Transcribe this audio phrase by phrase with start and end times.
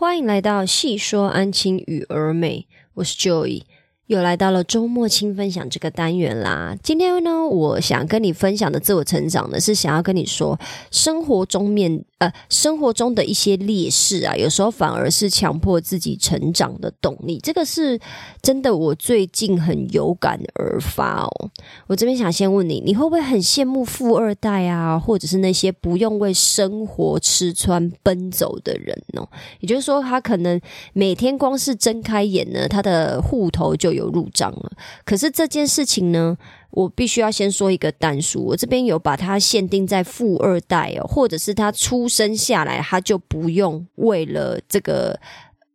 [0.00, 3.62] 欢迎来到细说安亲与儿美，我是 Joy。
[4.06, 6.76] 又来到了周末轻分享这个单元啦。
[6.80, 10.56] 今天呢，我想跟你分享的自我成长呢，是想要跟你说，
[10.92, 17.38] 生活中面呃，生活中的一些劣势啊，有时候反而是强迫自己成长的动力。
[17.42, 18.00] 这个是
[18.40, 21.50] 真的，我最近很有感而发哦。
[21.88, 29.26] 我这边想先问你，你会不会很羡慕富二代啊，或者是那些不用为生活吃穿奔走的人呢？
[29.60, 30.60] 也就是说，他可能
[30.92, 33.88] 每天光是睁开眼呢，他的户头就。
[33.98, 34.70] 有入账了，
[35.04, 36.36] 可是这件事情呢，
[36.70, 45.18] 我必须要先说一个单数，我这边有把它限定在富二代哦，或者是他出生下来他就不用为了这个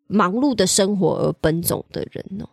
[0.08, 2.48] 忙碌的生活而奔走的人哦，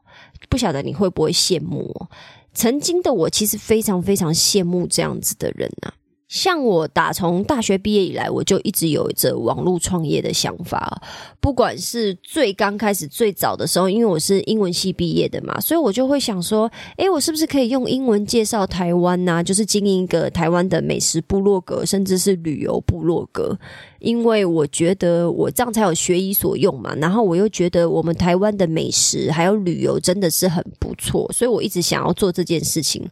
[0.48, 2.08] 不晓得你会不会羡慕？
[2.52, 5.94] 曾经的我其实非常非常羡慕这样子的人啊。
[6.30, 11.02] 像我打从大学毕业以来，我就一直有着网络创业的想法。
[11.40, 19.42] 不管是最刚开始最早的时候，因为我是英文系毕业的嘛，所以我就会想说：，诶，我是不是可以用英文介绍台湾呢？
[19.42, 23.58] 就是经营一个台湾的美食部落格，甚至是旅游部落格。
[23.98, 26.94] 因为我觉得我这样才有学以所用嘛。
[26.94, 33.04] 然后我又觉得我们台湾的美食还有旅游真的是很不错，所以我一直想要做这件事情。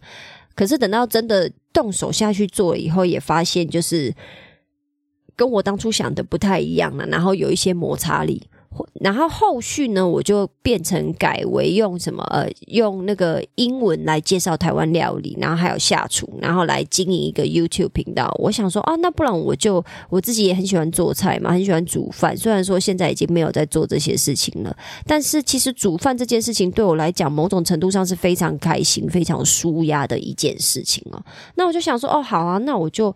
[0.58, 4.12] 可是等到真的动手下去做以后，也发现就是
[5.36, 8.48] 跟我当初想的不太一样了，然后有一些摩擦力。
[9.00, 18.32] 然后后续呢，我就变成改为用什么呃，用那个英文来介绍台湾料理，然后还有下厨，然后来经营一个 YouTube 频道。
[18.38, 22.36] 我想说啊，那不然我就我自己也很喜欢做菜嘛，很喜欢煮饭。
[22.36, 31.20] 虽然说现在已经没有在做这些事情了，但是其实煮饭这件事情对我来讲，某种程度上是非常开心、非常舒压的一件事情哦。
[31.54, 33.14] 那我就想说，哦，好啊，那我就。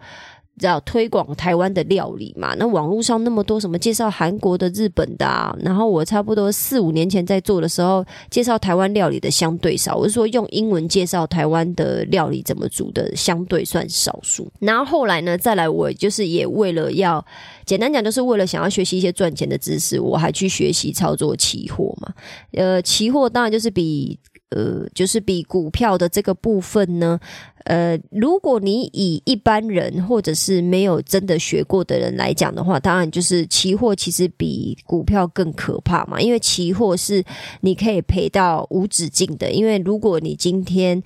[0.60, 2.54] 要推广台湾的料理嘛？
[2.58, 9.96] 那网络上那么多什么介绍韩国的、日本的，啊，然后我差不多四五年前在做的时候，介绍台湾料理的相对少。
[9.96, 14.46] 我是说用英文介绍台湾的料理怎么煮的，相对算少数。
[14.60, 17.24] 然后后来呢，再来我就是也为了要
[17.64, 22.12] 简单讲，就是为了想要学习一些赚钱的知识，我还去学习操作期货嘛。
[22.52, 24.18] 呃，期货当然就是比。
[24.54, 27.18] 呃，就是比股票的这个部分呢，
[27.64, 37.24] 呃，如果你以一般人或者是没有真的学过的人来讲的话，当然就是期货其实比股票更可怕嘛，因为期货是
[37.62, 41.02] 你可以赔到无止境的，因为如果你今天。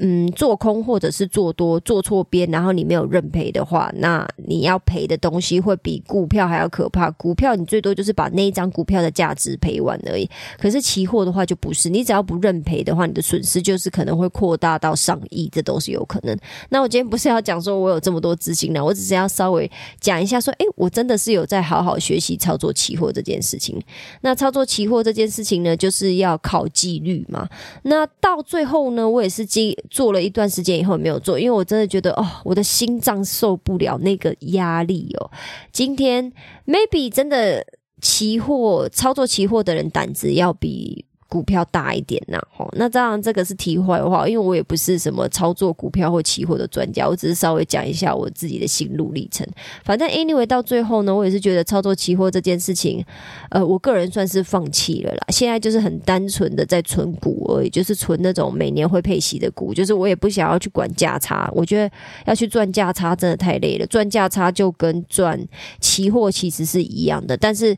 [0.00, 7.10] 嗯，做空或者是做多做错边，然后你没有认赔的话，那你要赔的东西会比股票还要可怕。
[7.10, 16.38] 股票你最多就是把那一张股票的价值赔完而已，可是期货的话就不是，你只要不认赔的话，你的损失就是可能会扩大到上亿，这都是有可能。
[16.68, 23.76] 那我今天不是要讲说我有这么多资金呢，我只是要稍微讲一下说，诶，我真的是有在好好学习操作期货这件事情。
[24.20, 27.48] 那操作期货这件事情呢，就是要考纪律嘛。
[27.82, 29.76] 那到最后呢，我也是记。
[29.90, 35.30] 做了一段时间以后没有做，因为我真的觉得哦，我的心脏受不了那个压力哦。
[35.72, 36.32] 今天
[36.66, 37.66] maybe 真的
[38.00, 41.04] 期货操作期货的人胆子要比。
[41.28, 49.46] 股票大一点呐，吼，那当然这个是题外话，因为我也不是什么操作股票或期货的专家，我只是稍微讲一下我自己的心路历程。
[49.84, 53.04] 反正 anyway 到最后呢，我也是觉得操作期货这件事情，
[53.50, 55.18] 呃，我个人算是放弃了啦。
[55.28, 61.94] 现在就是很单纯的在存股而已，就是存那种每年会配息的股，就是我也不想要去管价差，我觉得
[62.24, 65.38] 要去赚价差真的太累了，赚价差就跟赚
[65.78, 67.76] 期货其实是一样的，但是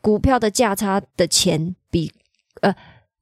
[0.00, 2.10] 股票的价差的钱比。
[2.66, 2.76] 呃，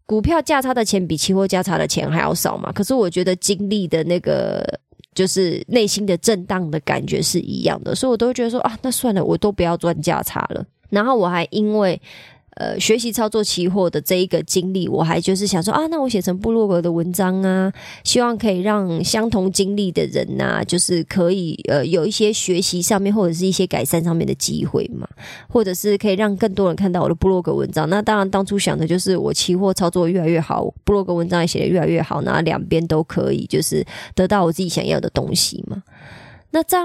[0.06, 2.72] 股票价差的钱比期货价差的钱还要少嘛？
[2.72, 4.65] 可是我觉得经历的那个
[5.15, 10.65] 就是内心的震荡的感觉是一样的，所以我都觉得说啊，那算了，我都不要赚价差了。
[10.91, 12.00] 然后我还因为。
[12.56, 17.72] 呃，学习操作期货的这一个经历，我还就是想说啊，那我写成部落格的文章啊，
[18.04, 25.09] 希望可以让相同经历的人呐，就是可以呃有一些学习上面或者是一些改善上面的机会嘛，
[25.48, 27.89] 或者是可以让更多人看到我的部落格文章。
[27.91, 33.84] 那当然，当初想的就是我期货操作越来越好，部落格文章也写的越来越好，那两边都可以就是
[34.15, 35.83] 得到我自己想要的东西嘛。
[36.54, 36.78] 那在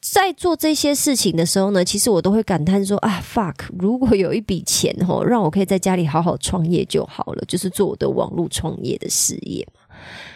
[0.00, 9.80] 在做这些事情的时候呢，其实我都会感叹说啊，fuck，如果有一笔钱吼，让我可以在家里好好创业就好了，就是做我的网络创业的事业嘛。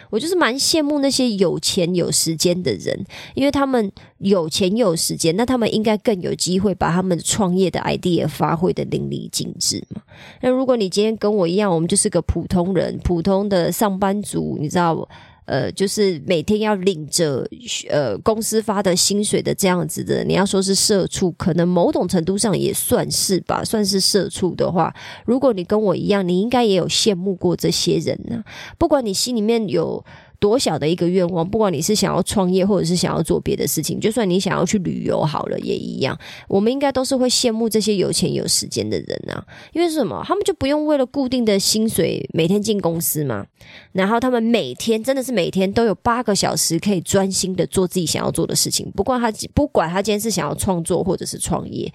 [0.09, 10.01] 我就是蛮羡慕那些有钱有时间的人，因为他们有钱有时间，那他们应该更有机会把他们创业的 idea 发挥的淋漓尽致嘛。
[10.41, 15.07] 那如果你今天跟我一样，我们就是个普通人，普通的上班族，你知道不
[15.51, 17.45] 呃，就是每天要领着
[17.89, 24.95] 呃公司发的薪水的这样子的，你要说是社畜，可能某种程度上也算是吧，算是社畜的话，
[25.25, 28.41] 如果你跟我一样，你应该也有羡慕过这些人呢。
[28.77, 30.05] 不管你心里面有。
[30.41, 36.17] 多小的一个愿望，不管你是想要创业，或者是想要做别的事情，就算你想要去旅游好了，也一样。
[36.47, 40.23] 我们应该都是会羡慕这些有钱有时间的人啊，因为是什么？
[40.25, 43.45] 他们就不用为了固定的薪水每天进公司嘛，
[43.91, 51.93] 然后他们每天真的是每天都有八个小时可以专心的做自己想要做的事情，不管他不管他今天是想要创作或者是创业。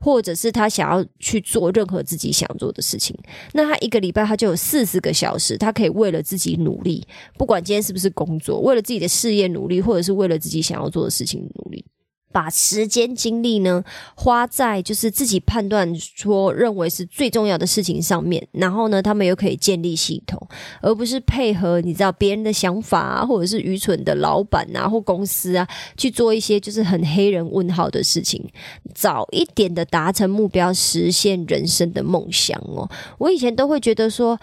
[0.00, 3.16] 或者是他想要去做任何自己想做的事情，
[3.52, 7.06] 那他一个礼拜他就有四十个小时，他可以为了自己努力，
[7.36, 11.84] 不管今天是不是工作，为了自己的事业努力，或者是为了自己想要做的事情努力。
[12.32, 13.82] 把时间精力呢
[14.14, 20.46] 花在就是自己判断说认为是最重要的事情上面，然后呢，他们又可以建立系统，
[20.82, 28.46] 而不是配合你知道别人的想法啊，或者是愚蠢的老板啊或公司啊去做一些就是很黑人问号的事情，
[28.94, 32.86] 早一点的达成目标，实现人生的梦想哦。
[33.18, 34.38] 我以前都会觉得说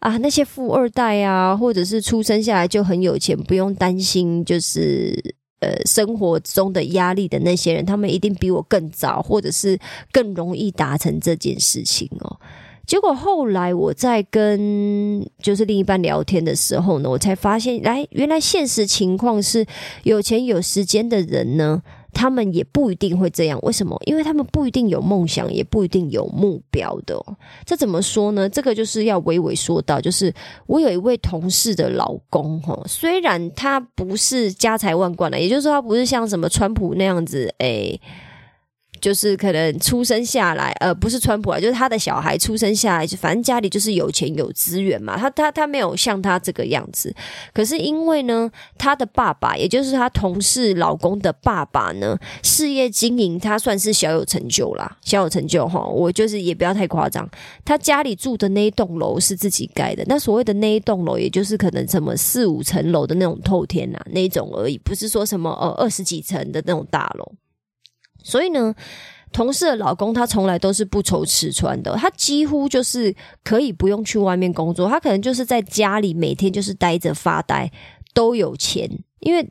[0.00, 5.37] 啊，那些富二代啊，或者是出生下来就很有钱，不用担心就是。
[5.60, 9.78] 呃，生活中的压力的那些人，他们一定比我更早，或者是
[10.12, 12.36] 更容易达成这件事情哦。
[12.86, 19.66] 结果后来我在跟就是另一半聊天的时候呢，我才发现，来，原来现实情况是
[20.04, 21.82] 有钱有时间的人呢。
[22.12, 23.98] 他们也不一定会这样，为什么？
[24.06, 27.16] 因为他们不一定有梦想，也不一定有目标的。
[27.64, 28.48] 这怎么说呢？
[28.48, 30.32] 这个就是要娓娓说到，就是
[30.66, 38.00] 我有一位同事的老公，哈，虽然他不是家财万贯的，也就是说他不是像什么川普那样子，诶。
[39.00, 45.16] 就是可能出生下来，呃，不是川普啊，就是他的小孩出生下来，就反正家里就是有钱有资源嘛。
[45.16, 47.14] 他他他没有像他这个样子，
[47.52, 55.84] 可是因为呢，他的爸爸，也就是他同事老公的爸爸呢，事业经营他算是小有成就啦，小有成就哈。
[55.86, 57.28] 我就是也不要太夸张，
[57.64, 67.32] 他家里住的那一栋楼是自己盖的，那所谓的那一栋楼，也就是可能什么四五层楼的那种透天呐那种而已，不是说什么呃二十几层的那种大楼。
[68.28, 68.74] 所以呢，
[69.32, 77.72] 同事的老公他从来都是不愁吃穿的，他几乎就是可以不用去外面工作，他可能就是在家里每天就是待着发呆，
[78.12, 78.86] 都有钱。
[79.20, 79.48] 因为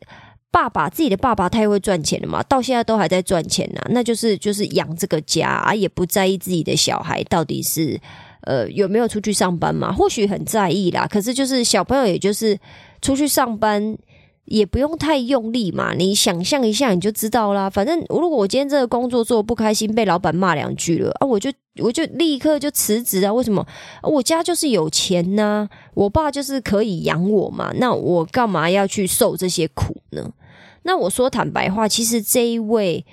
[0.51, 8.00] 爸爸自己的爸爸太会赚钱了嘛，到现在都还在赚钱呢，那就是就是养这个家啊，也不在意自己的小孩到底是
[8.41, 12.57] 呃有没有出去上班嘛，或许很在意啦，可是就是小朋友也就是
[13.01, 13.97] 出去上班。
[14.48, 17.70] 也不用太用力嘛，你想象一下你就知道啦。
[17.70, 21.52] 反正如果我今天这个工作做不开心，被老板骂两句了啊，我就
[21.82, 23.32] 我就立刻就辞职啊。
[23.32, 23.66] 为什么？
[24.04, 30.32] 我家就是有钱呐，我爸就是可以养我嘛，那我干嘛要去受这些苦呢？
[30.84, 33.06] 那我说坦白话，其实这一位。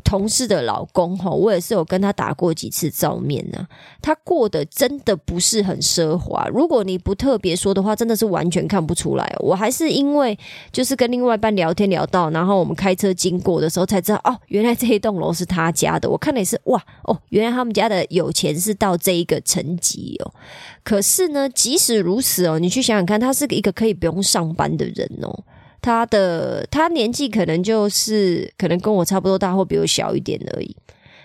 [0.00, 3.66] 同事的老公哈，我也是有跟他打过几次照面呢。
[4.02, 6.48] 他过得真的不是很奢华。
[6.48, 9.34] 如果你不特别说的话，真的是完全看不出来。
[9.38, 10.38] 我还是因为
[10.72, 16.08] 就是跟另外一半聊天聊到，然后我们开车经过的时候才知道，哦，原来这一栋楼是他家的。
[16.08, 20.32] 我看了也是哇，哦，原来他们家的有钱是到这一个层级哦。
[20.82, 25.44] 可是呢，即使如此哦，你去想想看，他是一个可以不用上班的人哦。
[25.82, 30.76] 他的他年纪可能就是可能跟我差不多大，或比我小一点而已。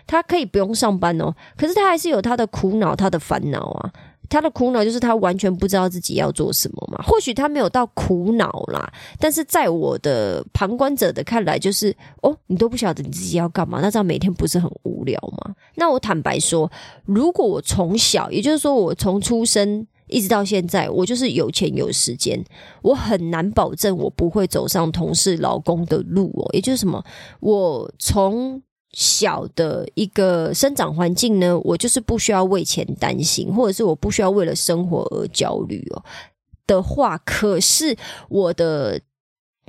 [0.07, 3.91] 他可以不用上班哦，可是他还是有他的苦恼、他的烦恼啊。
[4.27, 7.03] 他的苦恼就是他完全不知道自己要做什么嘛。
[7.05, 15.53] 或许他没有到苦恼啦，但是在我的旁观者的看来，就是哦，你都不晓得你自己要干嘛，那这样每天不是很无聊吗？
[15.75, 16.71] 那我坦白说，
[17.05, 19.85] 如果我从小，也就是说我从出生。
[20.07, 22.43] 一直到现在，我就是有钱有时间，
[22.81, 26.49] 我很难保证我不会走上同事老公的路哦。
[26.53, 27.03] 也就是什么，
[27.39, 36.03] 我从小的一个生长环境呢，我就是不需要为钱担心，或者是我不需要为了生活而焦虑哦
[36.67, 37.17] 的话。
[37.19, 37.97] 可是
[38.29, 39.01] 我的，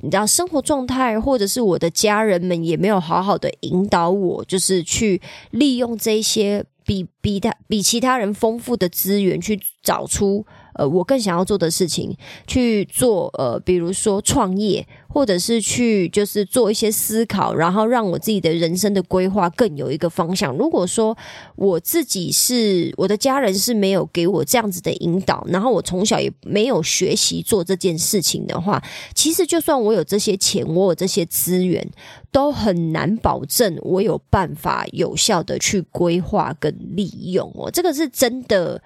[0.03, 6.63] 你知道，生活状态或者是我的家人们也没有好好的引导我，就是去利用这些。
[6.87, 12.15] 比比他比其他人丰富的资源去找出呃我更想要做的事情
[12.45, 20.55] 去做呃比如说创业或者是去就是做一些思考，然后让我自己的人生的规划更有一个方向。
[20.55, 21.17] 如果说
[21.55, 28.83] 我自己是我的家人是没有给我这样子的引导，然后我从小也没有学习做这件事情的话，
[29.15, 31.85] 其实就算我有这些钱，我有这些资源。
[32.29, 38.79] 都很难保证我有办法有效的去规划跟利用哦，这个是真的，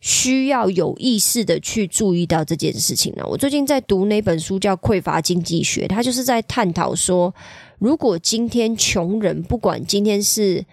[0.00, 3.24] 需要有意识的去注意到这件事情呢。
[3.28, 7.34] 我最近在读那本书叫《匮乏经济学》，它就是在探讨说，
[7.78, 10.64] 如果今天穷人不管今天是。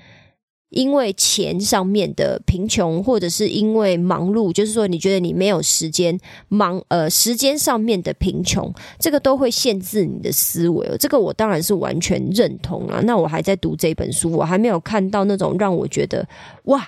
[0.72, 10.86] 因为钱上面的贫穷，或者是因为忙碌，就是说你觉得你没有时间忙，呃，时间上面的贫穷，这个都会限制你的思维。
[11.00, 13.02] 这个我当然是完全认同了。
[13.04, 16.28] 那我还在读这本书，我还没有看到那种让我觉得
[16.64, 16.86] 哇，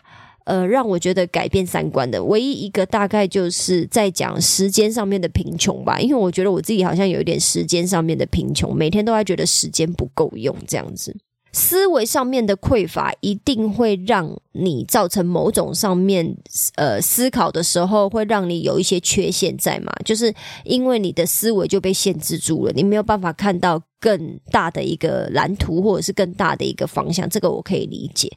[0.47, 2.23] 呃，让我觉得改变三观的。
[2.23, 11.13] 唯一一个大概就是在讲时间上面的贫穷吧，因为我觉得我自己好像有一点时间上面的贫穷，每天都在觉得时间不够用这样子。
[11.51, 16.37] 思维上面的匮乏，一定会让你造成某种上面
[16.75, 19.91] 呃思考的时候，会让你有一些缺陷在嘛？
[20.05, 27.27] 就是因为你的思维就被限制住了，你没有办法看到更大的一个蓝图，或者是更大的一个方向。
[27.27, 28.31] 这个我可以理解。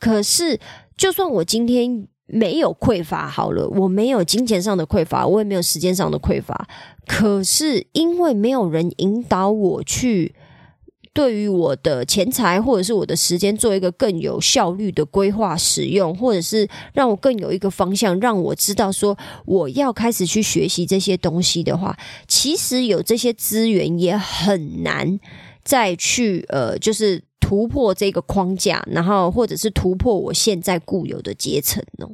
[0.00, 0.58] 可是，
[0.96, 6.66] 就算我今天没有匮乏，好了，我没有金钱上的匮乏，我也没有时间上的匮乏，
[7.06, 10.34] 可是因为没有人引导我去。
[11.12, 21.96] 对于我的钱财或者是我的时间，做一个更有效率的规划使用，或者是让我更有一个方向，让我知道说我要开始去学习这些东西的话，
[22.26, 25.20] 其实有这些资源也很难
[25.62, 32.10] 再去呃，就是突破这个框架，然后或者是突破我现在固有的阶层哦。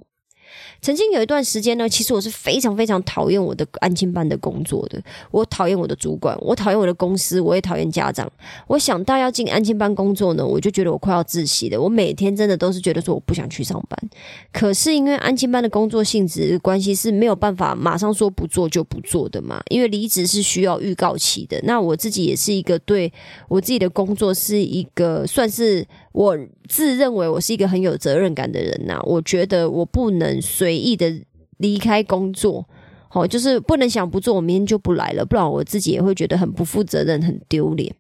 [0.81, 5.03] 曾经有一段时间呢，其实我是非常非常讨厌我的安亲班的工作的。
[5.31, 8.31] 我讨厌我的主管，我讨厌我的公司，我也讨厌家长。
[8.67, 11.81] 我想到要进安亲班工作呢，我就觉得我快要窒息了。
[11.81, 14.11] 我每天真的都是觉得说我不想去上班。
[14.53, 21.61] 可是因为安亲班的工作性质关系是没有办法马上说不做就不做的嘛，因为离职是需要预告期的。
[21.65, 23.13] 那我自己也是一个对
[23.49, 25.87] 我自己的工作是一个算是。
[26.13, 26.39] 我
[26.69, 31.23] 自认为我是一个很有责任感的人呐，我觉得我不能随意的
[31.59, 32.69] 离开工作，
[33.09, 37.95] 好，就是不能想不做，我明天就不来了，不然我自己也会觉得很不负责任、很丢脸。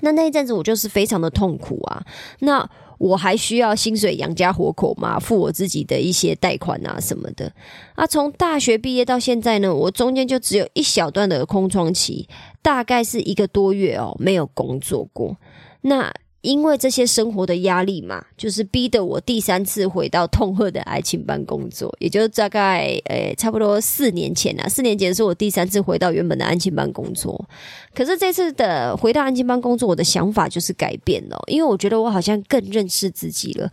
[0.00, 2.04] 那那一阵子我就是非常的痛苦啊，
[2.40, 7.52] 那我还需要薪水养家活口嘛，付我自己的一些贷款啊什么的。
[7.94, 12.28] 啊，从大学毕业到现在呢，我中间就只有一小段的空窗期，
[12.62, 15.36] 大概是一个多月哦，没有工作过。
[15.82, 16.12] 那
[16.42, 27.48] 因为这些生活的压力嘛，就是逼得我第三次回到痛恨的爱情班工作，也就大概诶差不多四年前啊，四年前是我第三次回到原本的爱情班工作。
[27.94, 33.70] 可是这次的回到安亲班工作，我的想法就是改变了，因为我觉得我好像更认识自己了。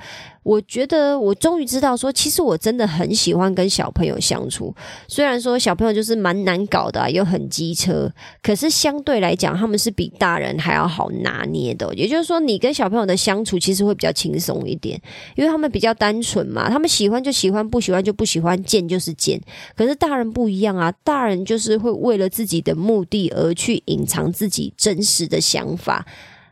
[0.49, 4.73] 我觉得我终于知道，说其实我真的很喜欢跟小朋友相处。
[5.07, 11.93] 虽然说小朋友就是蛮难搞的，又很机车，可是相对来讲，他们是比大人还要好拿捏的。
[11.93, 14.99] 也就是说，你跟小朋友的相处其实会比较轻松一点，
[15.35, 19.39] 因为他们比较单纯嘛，他们喜欢就喜欢，不喜欢就不喜欢，见就是见。
[19.75, 26.07] 可是大人不一样啊，大人就是会为了自己的目的而去隐藏自己真实的想法。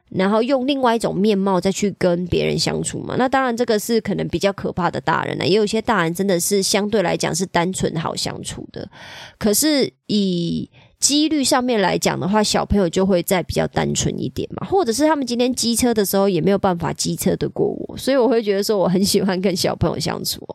[0.10, 3.16] 然后用另外一种面貌再去跟别人相处嘛？
[3.18, 5.46] 那当然，这个是可能比较可怕的大人了。
[5.46, 8.90] 也有些大人真的是相对来讲是单纯好相处的，
[9.38, 14.66] 可是以几率上面来讲的话，小朋友就会再比较单纯一点嘛。
[14.68, 20.48] 或者是他们今天机车的时候也没有办法机车得过我，所以我会觉得说我很喜欢跟小朋友相处。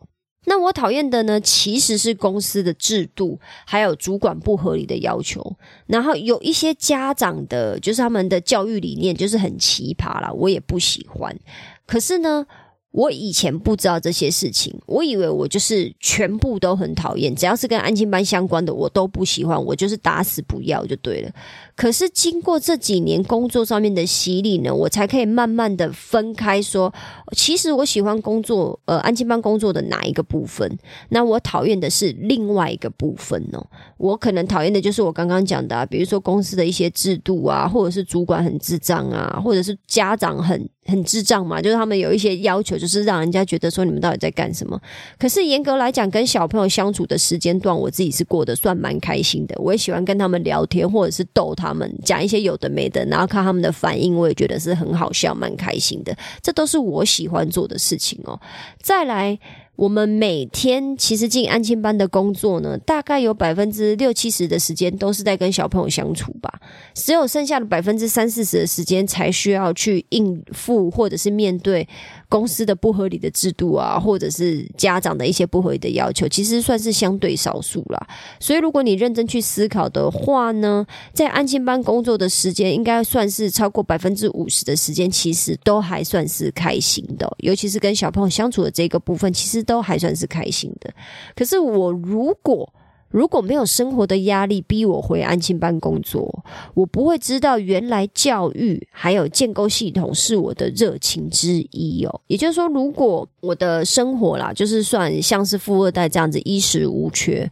[0.45, 5.55] 那我讨厌的呢，其实是公司的制度，还有主管不合理的要求，
[5.87, 11.37] 然后有一些家长的，就是他们的教育理念就是很奇葩啦，我也不喜欢。
[11.85, 12.45] 可是呢。
[12.93, 21.31] 我以前不知道这些事情，我以为我就是全部都很讨厌，只要是跟安亲班相关的，我都不喜欢，我就是打死不要就对了。
[21.75, 26.93] 可是经过这几年工作上面的洗礼呢，我才可以慢慢的分开说，
[27.35, 30.77] 其实我喜欢工作，呃，安亲班工作的哪一个部分？
[31.09, 33.65] 那我讨厌的是另外一个部分哦。
[33.97, 40.69] 我可能讨厌的就是我刚刚讲的，比如说公司的一些制度啊，或者是主管很智障啊，或者是家长很。
[40.85, 44.77] 很智障嘛，就是他们有一些要求，就是让人家觉得说你们到底在干什么。
[45.17, 49.55] 可是严格来讲，跟小朋友相处的时间段，我自己是过得算蛮开心的。
[49.57, 56.13] 我也喜欢跟他们聊天，或者是逗他们，讲一些有的没的，然后看他们的反应，我也觉得是很好笑，蛮开心的。
[56.41, 58.37] 这都是我喜欢做的事情哦。
[58.81, 59.39] 再来。
[59.75, 66.61] 我们每天其实进安亲班的工作呢，大概有百分之六七十的时间都是在跟小朋友相处吧，
[66.93, 71.89] 只有剩下的百分之三四十的时间才需要去应付或者是面对。
[72.33, 78.07] 公司的不合理的制度啊，或者是家长的一些不合理的要求，其实算是相对少数啦。
[78.39, 87.31] 所以，如果你认真去思考的话呢，在安心班工作的时间，应该算是超过百分之五十的时间，其实都还算是开心的。
[87.37, 90.91] 尤其是跟小朋友相处的这个部分，其实都还算是开心的。
[91.35, 92.67] 可是，我如果
[93.13, 96.43] 如果没有生活的压力逼我回安庆班工作，
[96.73, 102.21] 我不会知道原来教育还有建构系统是我的热情之一哦。
[102.25, 107.47] 也就是说，如果我的生活啦，就是算像是富二代这样子衣食无缺，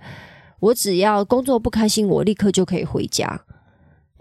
[0.59, 3.41] 我只要工作不开心，我立刻就可以回家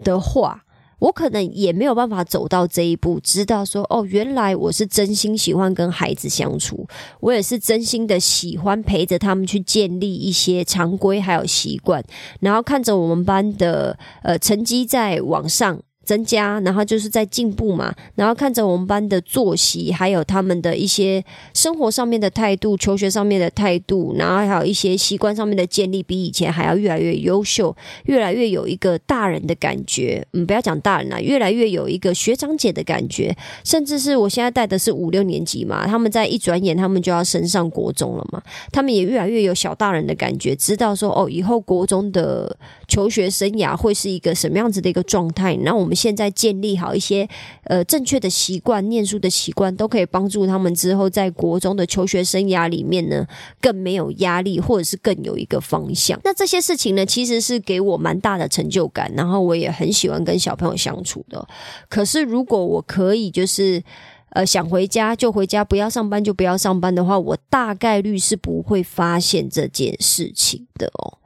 [0.03, 0.63] 的话。
[1.01, 6.87] 我可能也没有办法走到这一步，知道说哦，原来我是真心喜欢跟孩子相处，
[7.19, 12.03] 我也是真心的喜欢陪着他们去建立一些常规还有习惯，
[12.39, 15.81] 然后看着我们班的呃成绩在往上。
[16.11, 17.95] 增加，然后就是在进步嘛。
[18.15, 27.73] 然后看着我们班的作息，还有他们的一些生活上面的态度、求学上面的态度，然后还有一些习惯上面的建立，比以前还要越来越优秀，
[28.07, 30.27] 越来越有一个大人的感觉。
[30.33, 33.33] 嗯，不要讲大人了，越来越有一个学长姐的感觉。
[33.63, 38.41] 甚至是我现在带的是五六年级嘛，他们在一转眼，他们就要升上国中了嘛。
[38.73, 42.57] 他们也越来越有小大人的感觉，知道说哦，以后国中的
[42.91, 45.55] 求学生涯会是一个什么样子的一个状态。
[45.63, 45.95] 那我们。
[46.01, 47.29] 现在建立好一些
[47.65, 53.23] 呃正确的习惯，念书的习惯，都可以帮助他们之后在国中的求学生涯里面呢，
[53.61, 56.19] 更没有压力，或者是更有一个方向。
[56.23, 61.47] 那这些事情呢，其实是给我蛮大的成就感，然后我也很喜欢跟小朋友相处的。
[61.87, 63.83] 可是如果我可以就是
[64.29, 71.19] 呃想回家就回家，不要上班就不要上班的话，我大概率是不会发现这件事情的哦。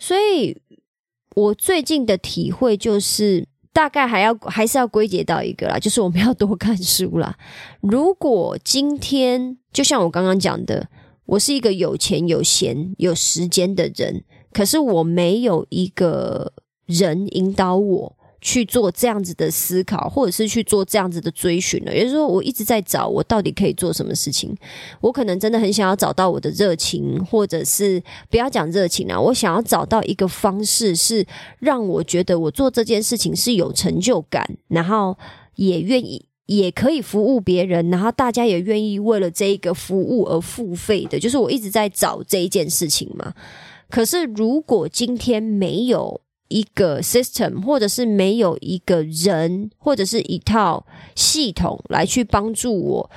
[0.00, 0.56] 所以
[1.36, 3.46] 我最近的体会就是。
[3.76, 7.36] 大概还要还是要归结到一个啦，就是我们要多看书啦。
[7.82, 10.88] 如果今天就像我刚刚讲的，
[11.26, 16.54] 我是一个有钱有闲有时间的人，可是我没有一个
[16.86, 18.16] 人引导我。
[18.46, 21.92] 去做这样子的思考，或者是去做这样子的追寻了。
[21.92, 24.56] 也就是说，我一直在找我到底可以做什么事情。
[25.00, 28.00] 我可能真的很想要找到我的热情，或者是
[28.30, 31.26] 不要讲热情啊，我想要找到一个方式，是
[31.58, 35.18] 让我觉得我做这件事情是有成就感，然后
[35.56, 41.18] 也愿意，也可以服务别人，然后大家也愿意为了这一个服务而付费的。
[41.18, 43.34] 就是我一直在找这一件事情嘛。
[43.90, 46.20] 可是如果今天没有。
[46.48, 53.10] 一个 system，或者是没有一个人，或者是一套系统来去帮助我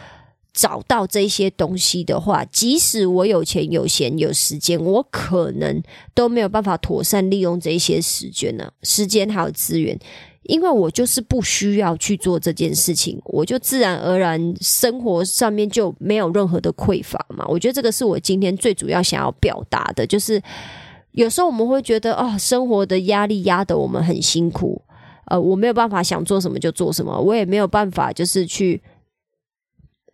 [0.52, 5.82] 找到这些东西的话，即使我有钱、有闲、有时间，我可能
[6.14, 9.98] 都没有办法妥善利用这些时间呢，时间还有资源，
[10.44, 17.46] 因为我就是不需要去做这件事情，我就自然而然生活上面就没有任何的匮乏嘛。
[17.48, 20.42] 我觉得这个是我今天最主要想要表达的，就是。
[21.12, 24.82] 有时候我们会觉得啊，生活的压力压得我们很辛苦，
[25.26, 28.82] 呃，我没有办法想做什么就做什么，我也没有办法就是去。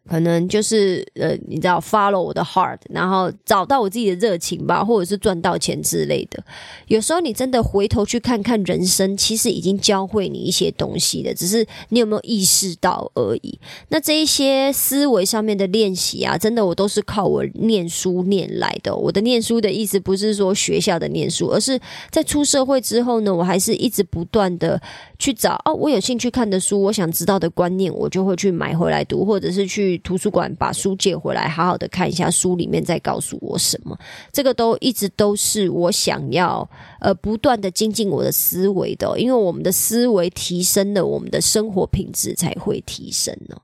[0.07, 6.43] 可能就是呃，你知道，follow 我的 heart，然后找到我自己的热情吧，或者是赚到钱之类的。
[6.87, 13.59] 有时候你真的回头去看看人生，其实已经教会你一些东西的，只是你有没有意识到而已。
[13.89, 18.95] 那这一些思维上面的练习啊，真的我都是靠我念书念来的。
[18.95, 21.79] 我的念书的意思不是说学校的念书，而是
[22.11, 24.79] 在出社会之后呢，我还是一直不断的
[25.19, 30.01] 去找哦，我有兴趣看的书，我想知道的观念，我就会去买回来读，或者是去。
[30.05, 33.97] 图书馆把书借回来，好好的看一下书里面在告诉我什么。
[34.31, 43.55] 这个都一直都是我想要呃不断的精进我的思维的，因为我们的思维提升了，我们的生活品质才会提升呢。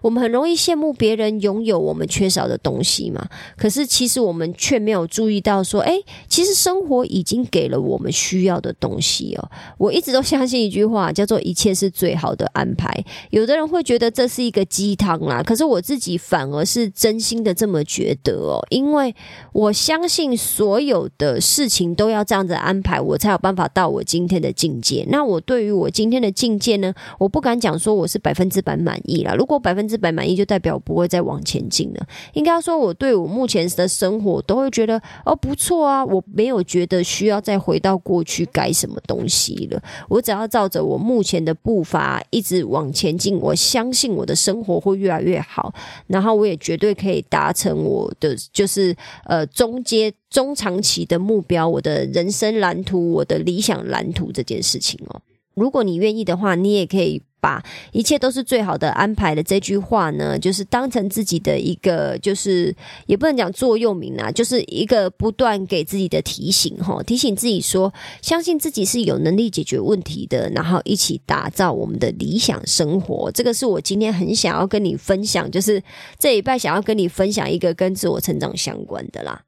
[0.00, 9.50] 我们很容易羡慕别人拥有我们缺少的东西嘛，可是其实我们却没有注意到说，哎，其实生活已经给了我们需要的东西哦。
[9.76, 13.04] 我一直都相信一句话，叫做一切是最好的安排。
[13.30, 15.82] 有的人会觉得这是一个鸡汤啦，可是我。
[15.88, 19.14] 自己反而是真心的这么觉得哦，因为
[19.54, 25.06] 我相信所有的事情都要这样子安排，我才有办法到我今天的境界。
[25.08, 29.34] 那我对于我今天的境界呢，我不敢讲说我是百分之百满意了。
[29.34, 32.06] 如果百分之百满意，就代表我不会再往前进了。
[32.34, 39.82] 应该说，我对我目前的生活都会觉得哦不错啊，我没有觉得需要再回到过去改什么东西了。
[40.06, 45.74] 我只要照着我目前的步伐一直往前进，我相信我的生活会越来越好。
[46.06, 55.20] 然后我也绝对可以达成我的就是呃中阶中长期的目标，我的人生蓝图，我的理想蓝图这件事情哦。
[55.54, 62.74] 如果你愿意的话，你也可以把一切都是最好的安排的这句话呢，就是当成自己的一个，就是
[63.06, 73.30] 也不能讲座右铭啊，就是一个不断给自己的提醒哈，提醒自己说，相信自己是有能力解决问题的，然后一起打造我们的理想生活。
[73.32, 75.82] 这个是我今天很想要跟你分享，就是
[76.18, 79.47] 这一拜想要跟你分享一个跟自我成长相关的啦。